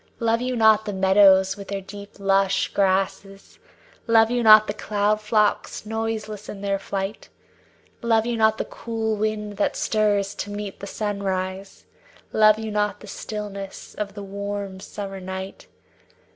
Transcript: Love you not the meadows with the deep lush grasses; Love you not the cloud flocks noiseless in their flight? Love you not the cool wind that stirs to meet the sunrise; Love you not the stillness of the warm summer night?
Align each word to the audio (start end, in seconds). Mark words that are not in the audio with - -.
Love 0.19 0.41
you 0.41 0.55
not 0.55 0.85
the 0.85 0.93
meadows 0.93 1.55
with 1.55 1.67
the 1.67 1.79
deep 1.79 2.15
lush 2.19 2.69
grasses; 2.69 3.59
Love 4.07 4.31
you 4.31 4.41
not 4.41 4.65
the 4.65 4.73
cloud 4.73 5.21
flocks 5.21 5.85
noiseless 5.85 6.49
in 6.49 6.61
their 6.61 6.79
flight? 6.79 7.29
Love 8.01 8.25
you 8.25 8.35
not 8.35 8.57
the 8.57 8.65
cool 8.65 9.15
wind 9.15 9.57
that 9.57 9.75
stirs 9.75 10.33
to 10.33 10.49
meet 10.49 10.79
the 10.79 10.87
sunrise; 10.87 11.85
Love 12.33 12.57
you 12.57 12.71
not 12.71 12.99
the 12.99 13.05
stillness 13.05 13.93
of 13.93 14.15
the 14.15 14.23
warm 14.23 14.79
summer 14.79 15.19
night? 15.19 15.67